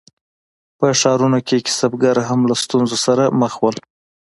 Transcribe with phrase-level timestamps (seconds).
[0.77, 3.69] په ښارونو کې کسبګر هم له ستونزو سره مخ وو.